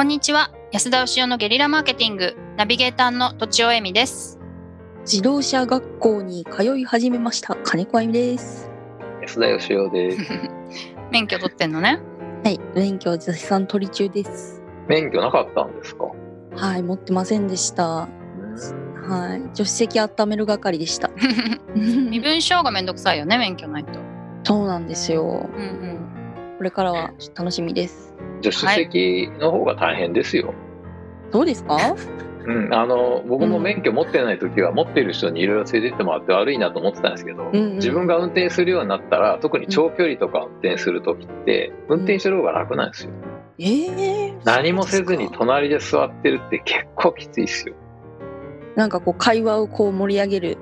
[0.00, 0.50] こんにちは。
[0.72, 4.40] 安田義雄のゲリラマーケティングナビゲーターのとちおえみです。
[5.02, 8.70] 自動車学校に通い始めました金子あゆみです。
[9.20, 10.18] 安田義雄です。
[11.12, 12.00] 免許取ってんのね。
[12.42, 14.62] はい免許絶賛取り中です。
[14.88, 16.06] 免許なかったんですか？
[16.56, 17.84] はい持ってませんでした。
[17.86, 18.08] は
[19.36, 21.10] い助手席温める係でした。
[21.76, 24.00] 身分証がめんどくさいよね免許ないと。
[24.44, 25.46] そうなんですよ。
[25.54, 25.98] うんうん。
[26.56, 28.09] これからは楽しみです
[28.42, 30.54] 助手席の方が大変ですよ。
[31.30, 31.76] どうですか？
[32.46, 43.10] うん、あの僕も免許持ってない時は持ってる人にいろいろ連れてってもらって悪いなと思ってたんですけど、うんうん自分が運転するようになったら特に長距離とか運転する時って運転してる方が楽なんですよ。
[43.58, 47.74] ええ何もせずに隣で座ってるって結構きついですよ。
[48.74, 50.58] なんかこう会話をこう盛り上げる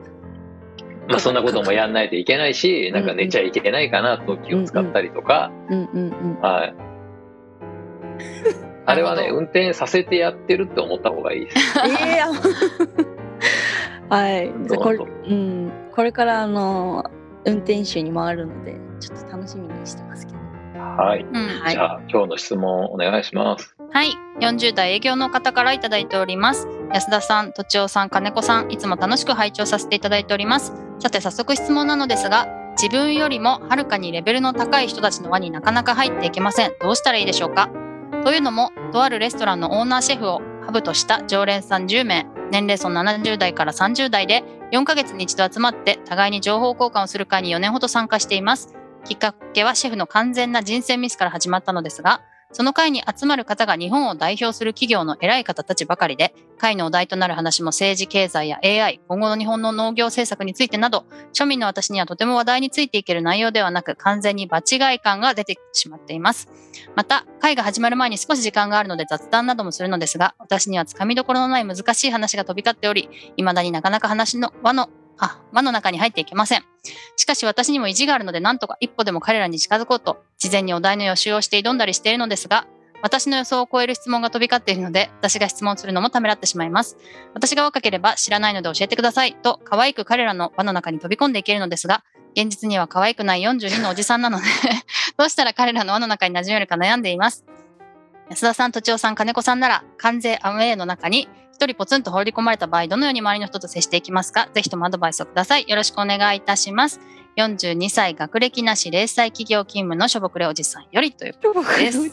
[1.07, 6.75] まあそんなこともやんないといけないし、なんか寝ちゃいけないかなと気を使ったりとか、うんうんうんはい。
[8.87, 11.59] あれはね、運転させてやってるって思った方がいいです。
[12.07, 12.29] ええあ
[14.09, 14.51] はい。
[14.67, 15.73] じゃあこれどううん。
[15.93, 17.05] これからあの
[17.45, 20.39] 運転手に回るのでちょっと楽しみにしてますけど。
[20.79, 21.21] はい。
[21.23, 21.35] うん。
[21.35, 21.73] はい。
[21.73, 23.75] じゃあ今日の質問お願いします。
[23.93, 24.09] はい。
[24.41, 26.67] 40代営業の方からいただいております。
[26.93, 30.73] 安田さんとちおさん金子さんいつも楽しく拝聴させていただいております。
[30.99, 32.49] さて早速質問なのですが
[32.81, 36.73] 自分よりもはるかにレベルの高い人たちの輪になかなか入っていけません。
[36.81, 37.69] どうしたらいいでしょうか？
[38.29, 42.27] というのもとあるレストランのオーナーシェフをハブとした常連さん10名。
[42.51, 48.75] 年齢層70代から30代で4ヶ月に一度集まって互いに情報交換をする会に4年ほど参加しています。
[49.07, 52.21] きっかけはシェフの完全な人選ミスから始まったのですが
[52.53, 66.49] その会に集まる方が日本を代表する企業の偉い方たちばかりで、会のお題となる話も政治経済や AI、今後の日本の農業政策についてなど、庶民の私にはとても話題についていける内容ではなく、完全に場違い感が出てしまっています。
[66.97, 76.65] また、会が始まる前に少し時間があるので雑談などもするのですが、私にはつかみどころのない難しい話が飛び交っており、未だになかなか話の輪の、あ、輪の中に入っていけません。
[77.17, 82.67] しかし私にも意地があるので何とか一歩でも彼らに近づこうと事前にお題の予習をして挑んだりしているのですが
[83.03, 86.97] 私の予想を超える質問が飛び交っているので私が質問するのもためらってしまいます。
[87.35, 92.03] 私が若ければ知らないので教えてくださいと可愛く彼らの輪の中に飛び込んでいけるのですが
[92.37, 94.45] 現実には可愛くない42のおじさんなので
[95.17, 97.45] どうしたら彼らの輪の中に馴染めるか悩んでいます。
[98.31, 104.49] 安田さん、とちおさん、金子さんなら、関税アウェイの中に一人ポツンと放り込まれた場合、どのように周りの人と接していきますか？
[104.53, 105.65] ぜひともアドバイスをください。
[105.67, 107.01] よろしくお願いいたします。
[107.37, 112.11] 42歳、学歴なし、零細企業勤務のしょぼくれおじさんよりということです。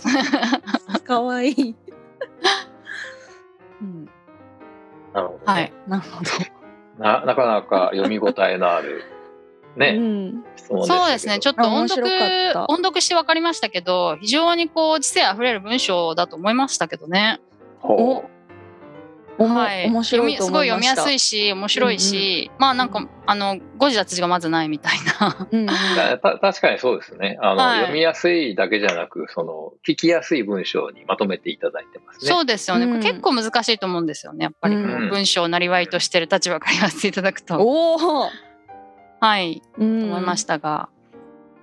[1.04, 1.76] かわいい。
[3.82, 4.06] うん、
[5.14, 5.74] なるほど、ねはい。
[5.88, 7.04] なるほど。
[7.04, 7.26] な。
[7.26, 9.04] なかなか読み応えのある
[9.76, 11.40] ね、うん、そうですね。
[11.40, 12.08] ちょっと音読
[12.68, 17.40] 音読して分かりましたけど、非常にこう、知性あふれる文章だと思いましたけどね。
[17.82, 18.24] お
[19.38, 19.88] も、はい。
[19.88, 21.04] 面白いすごい読みや思いました。
[21.04, 25.48] すいし、面白いし、まあなんか、あの、誤字脱字がまずないみたいな。
[25.52, 32.32] うんうんたた確かにそうですねあの、はい読みやすいだけじゃなくその聞きやすい文章にまとめていただいてますね。
[32.32, 34.46] そうですよね、うん結構難しいと思うんですよね。
[34.46, 37.58] やっぱりうん文章をなりわいとしてる立場から言わせていただくと。
[37.58, 38.30] おお、
[39.20, 39.62] はい。
[39.78, 40.90] うん思いましたが、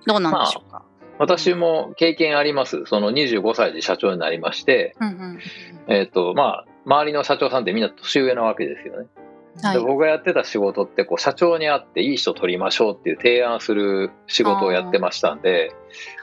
[0.05, 0.83] どうなんでしょうか？
[1.19, 5.39] 私も経験ありますその25歳で社長になりまして、うんうん
[5.87, 8.97] えっとまあ、周りの社長さんってみんな年上なわけですよね。
[8.99, 9.07] はい
[9.55, 15.75] で僕がやってた仕事ってこう社長に会っていい人取りましょうっていう提案する仕事をやってましたんで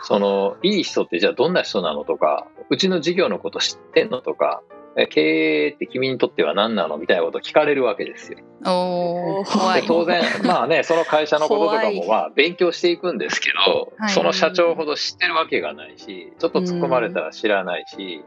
[0.03, 8.39] そのいい人ってじゃあどんな人なのとかうちの事業のこと知ってんのとかえ経営って君にとっては何なのみたいなことを聞かれるわけですよ。
[8.65, 9.83] おー怖い。
[9.83, 18.25] で当然 まあねその会社のこととかもまあ勉強していくんですけど、はいその社長ほど知ってるわけがないしちょっと突っ込まれたら知らないし、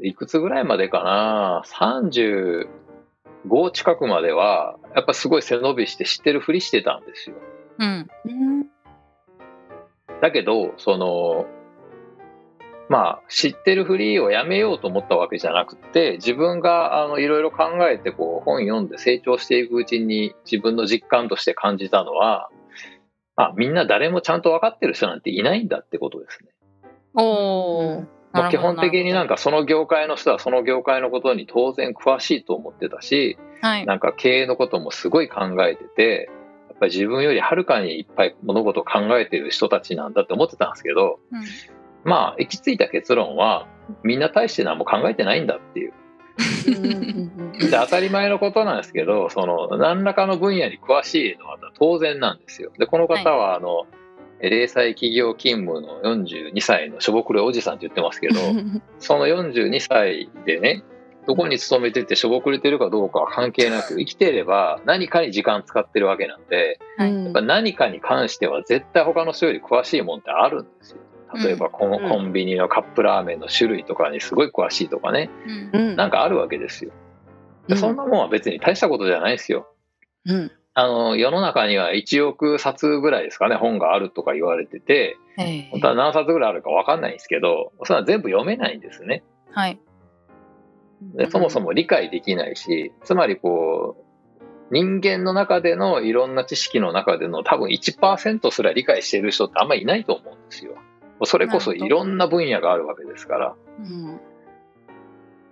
[0.00, 7.36] いくつぐらいまでかな？35近くまではやっぱすごい背伸びして知ってるふりしてたんですよ。
[7.78, 8.08] うん。
[8.26, 8.66] うん
[10.20, 11.46] だけどその
[12.92, 22.50] まあ知ってるふりをやめようと思ったわけじゃなくて自分があのいろいろ考えてこう本読んで成長していくうちに自分の実感として感じたのは
[23.36, 26.50] あみんな誰もちゃんと分かってる人なんていないんだってことですね。
[27.14, 33.86] おーまあ基本的になんか、かその業界の人はその業界のことに当然詳しいと思ってたしはい。
[33.86, 36.28] なんか経営のこともすごい考えてて
[36.68, 43.66] やっぱり自分よりはるかにいっぱい物事を考えてる人たちなんだって思ってたんですけどうんまあ行き着いた結論は
[44.02, 45.92] みんな大して何も考えてないんだっていう。
[47.58, 52.72] で当たり前のことなんですけどその何らかの分野に詳しいのは当然なんですよ。
[52.78, 53.86] でこの方はあの、
[54.40, 58.34] 零細企業勤務の42歳のしょぼくれおじさんって言ってますけど
[58.98, 60.82] その42歳でね
[61.26, 71.01] どこに勤めててしょぼくれてるかどうかは関係なく生きていれば何かに時間使ってるわけなんでうんやっぱ何かに関しては絶対他の人より詳しいもんってあるんですよ。
[71.34, 75.30] 例えばコン,、うんコンビニのカップラーメンの種類とかにすごい詳しいとかね
[75.72, 76.92] うんうんなんかあるわけですよ。
[77.68, 79.68] でそんなもんは別に大したことじゃないですよ。
[80.26, 89.22] うんあの世の中には1億冊ぐらいですかね本があるとか言われててええ本当は何冊ぐらいあるか分かんないんですけどそれは全部読めないんですね。
[89.50, 89.78] はい。
[91.14, 94.02] でそもそも理解できないしつまりこう
[94.72, 100.76] 人間の中でのいろんな知識の中での多分1%すら理解している人ってあんまりいないと思うんですよ。
[101.26, 103.54] それこそいろんな分野があるわけですから。
[103.78, 104.20] うん。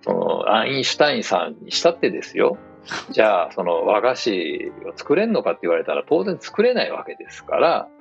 [0.03, 2.57] そのアインシュタインさんにしたってですよ。
[3.11, 8.01] じゃあその和菓子を作れんのかって言われたら当然作れないわけですから、はい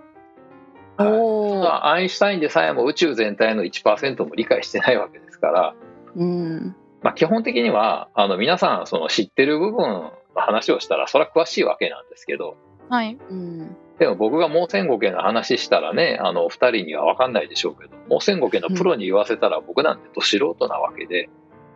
[1.82, 5.76] アインシュタインでさえも宇宙全体の1%も理解してないわけですから、
[6.16, 6.76] うん。
[7.02, 12.58] まあ、基本的にはあの皆さんその知ってる部分の話をしたらそれは詳しいわけなんですけど。
[12.90, 13.18] はい。
[13.30, 21.30] うんでも僕が毛線ゴケの話したらねあのお二人には分かんないでしょうけど毛線ゴケのプロに言わせたら僕なんてど素人なわけで、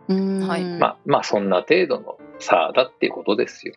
[0.08, 0.46] うん。
[0.48, 0.64] はい。
[0.64, 3.74] まあ、まあそんな程度の差だっていうことですよ。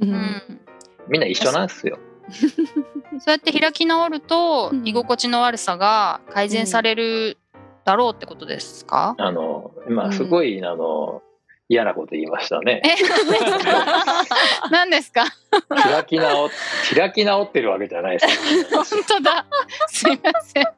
[0.00, 0.12] ううん。
[0.14, 0.60] ん。
[1.08, 1.98] みんな一緒なんですよ。
[2.30, 4.86] そうやって開き直るとうん。
[4.86, 7.38] 居心地の悪さが改善される
[7.84, 9.14] だろうってことですか？
[9.18, 11.22] あの今うんすごい、あの
[11.68, 12.80] 嫌なこと言いましたね。
[12.84, 12.88] え、
[14.72, 15.24] 何ですか？
[15.68, 16.50] 開き直
[16.94, 19.46] 開き直ってるわけじゃないですよ本当だ。
[19.88, 20.64] すいません。
[20.64, 20.70] そ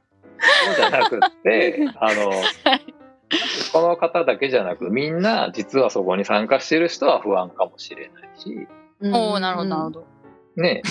[0.73, 2.31] うじゃなくって あの
[3.73, 8.69] この方だけじゃなくみんな実はそこに参加してる人は不安かもしれないし
[9.03, 10.07] おお、なるほどなるほど。
[10.57, 10.83] ね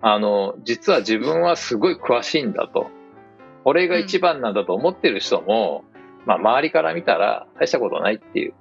[0.00, 2.88] あの実は自分はすごい詳しいんだと
[3.64, 5.84] 俺が一番なんだと思ってる人も、
[6.26, 8.54] まあ、周りから見たら大したことないっていう、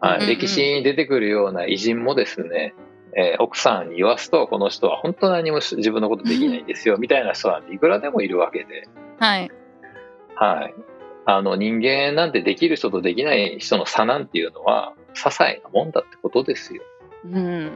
[0.00, 2.74] はいうんうん歴史に出てくるような偉人もですね、
[3.16, 8.88] えー奥さんに言わすとこの人は本当何もし自分のことできないんですよみたいな人なんていくらでもいるわけで、
[9.18, 9.50] はい。
[10.34, 10.74] はい、
[11.26, 16.82] あの人間なんてできる人とできない人の差なんていうのは些細なもんだってことですよ。
[17.24, 17.72] うん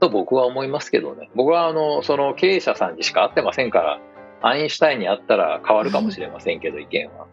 [0.00, 1.30] と僕は思いますけどね。
[1.34, 4.00] 僕はあのその経営者さんにしか会ってませんから、
[4.42, 7.26] アインシュタインに会ったら変わるかもしれませんけど、意見は。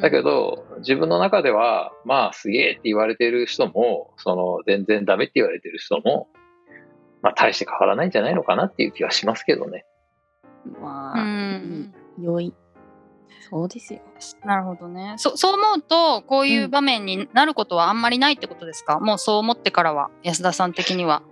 [0.00, 6.28] だけど、自分の中では、まあ、すげえって言われてる人も、その、全然ダメって言われてる人も、
[7.22, 9.84] まあ、大して変わらないんじゃないのかなっていう気はしますけどね。
[10.80, 12.54] まあ、うんうん、良い
[13.48, 14.00] そうですよ
[14.44, 15.14] なるほどね。
[15.18, 18.98] そそう思うとこういう場面になることはあんまりないってことですか？
[18.98, 21.22] もうそう思ってからは安田さん的には。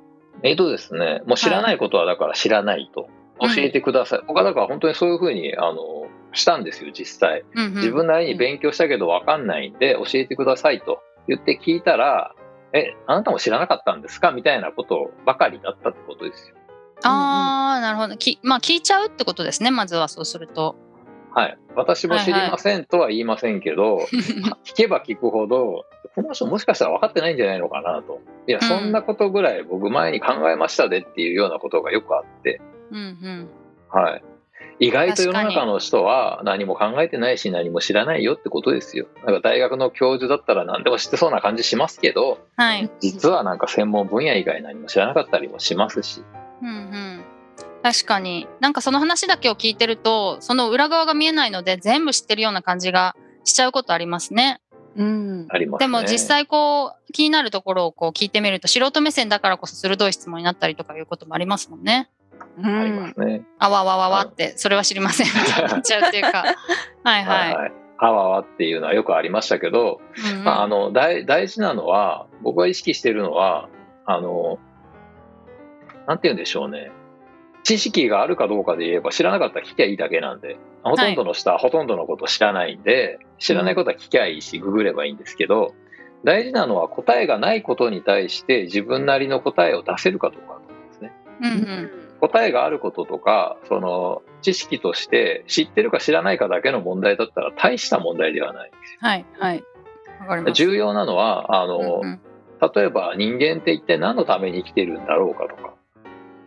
[0.42, 3.08] えっとですね、もう知らないことはだから知らないと。
[3.08, 4.20] うん教えてください。
[4.28, 7.44] 僕はだから本当にそういうふうに、あの、したんですよ、実際。
[7.52, 12.32] うんうん自分なりに勉強したけど分かんないんで教えてくださいと言って聞いたら、
[12.74, 14.32] え、あなたも知らなかったんですか？
[14.32, 16.56] みたいなことばかりだったってことですよ。
[17.04, 18.16] ああ、なるほど。
[18.16, 19.70] きまあ聞いちゃうってことですね。
[19.70, 20.76] まずはそうすると。
[21.32, 21.58] はい。
[21.76, 23.98] 私も知りませんとは言いませんけど、
[24.64, 25.84] 聞けば聞くほど、
[26.14, 28.20] この人もしかしたら分かってないんじゃないのかなと。
[28.46, 32.60] いや、うんそんなことぐらい僕前に考えましたでっていうようなことがよくあって、
[32.90, 33.48] うんうん。
[33.88, 34.24] はい。
[34.78, 39.06] 意外と世の中の人は何も考えてないし何も知らないよってことですよ。
[39.24, 42.90] なんか大学の教授だったら何でも知ってそうな感じしますけど、はい。
[43.00, 46.22] 実はなんか専門分野以外何も知らなかったりもしますし。
[46.62, 47.24] うんうん。
[47.82, 54.60] 確かになんかその話だけを聞いてるとその裏側が見えないので全部知ってるような感じがしちゃうことありますね。
[54.96, 55.86] うんありますね。
[55.86, 62.08] でも実際こう気になるところをこう聞いてみると素人目線だからこそ鋭い質問になったりとかいうこともありますもんね。
[62.58, 63.42] うありますね。
[63.58, 65.38] あわわわわってそれは知りませんって
[65.68, 66.44] 言っちゃうっていうか。
[67.02, 67.54] はいはい。
[67.54, 67.72] はい。
[67.98, 70.00] あわわっていうのはよくありましたけど、
[70.32, 73.68] うんうんまあ、あの大大事なのは僕が意識しているのは
[74.04, 74.58] あの
[76.06, 76.90] なんて言うんでしょうね
[77.62, 85.74] 知識があるかどうかで言えば知らなかったら聞きゃいいだけなんでほとんどの人はほとんどのこと知らないんで、知らないことは聞きゃいいしググればいいんですけど
[86.24, 90.60] 大事なのは答えがないことに対して自分なりの答えを出せるかどうか
[90.90, 91.12] ですね。
[91.40, 98.70] うんうん答えがあることとかその知識として知ってるか知らないかだけの問題だったら大した問題ではない。
[99.00, 99.64] はいはい。
[100.20, 100.52] わかります。
[100.54, 102.20] 重要なのはあの、うんうん
[102.74, 105.74] 例えば人間って一体何のために生きてるんだろうかとか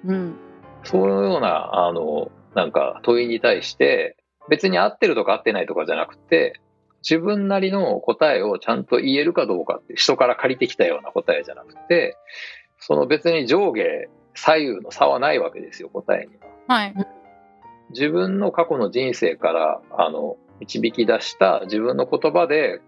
[0.06, 0.36] うん
[0.84, 4.18] そういうようなあのなんか問いに対して
[4.50, 6.60] 別に合ってるとか合ってないとかじゃなくて
[7.08, 12.18] 自分なりの答えをちゃんと言えるかどうかって人から借りてきたような答えじゃなくて
[12.80, 13.84] その別に上下
[14.38, 16.76] 左右の差はないわけですよ答えには。
[16.76, 16.96] はい。
[17.90, 22.82] 自分の過去の人生からあの導き出した自分の言葉で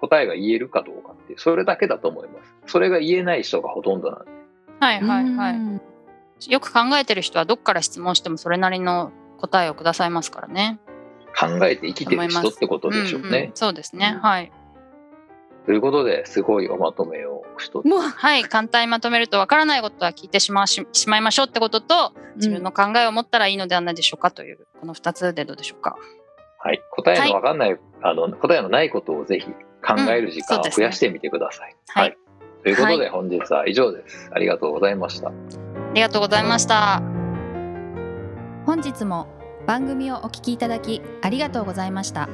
[0.00, 4.30] 答えが言えるかどうかっていうそれだけだと思いますそれが言えない人がほとんどなんで
[4.80, 5.54] はいはいはい。
[5.54, 5.80] うん
[6.46, 10.78] よく考えてる人はどっから質問してもそれなりの答えをくださいますからね。
[11.36, 13.50] 考えて生きてる人ってことでしょううんうんね。
[13.54, 14.18] そうですね。
[14.22, 14.52] はい。
[15.68, 18.42] ということですごいおまとめを一つもうはい。
[18.44, 25.98] 簡単にまとめると、わからないことは聞いてしまししまいましょうってことと、自分の考えを持ったらいいのではないでしょうかという、この2つでどうでしょうか。
[26.60, 29.44] はい、答えのわかんない、あの答えのないことをぜひ
[29.86, 31.76] 考える時間を増やしてみてください。
[31.88, 32.16] はい
[32.62, 34.30] ということでは本日は以上です。
[34.32, 35.28] ありがとうございました。
[35.28, 35.32] あ
[35.92, 37.02] りがとうございました。
[38.64, 39.28] 本日も
[39.66, 42.28] 番組をお聞きいただきありがとうございました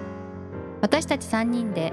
[0.82, 1.92] 私たち3人で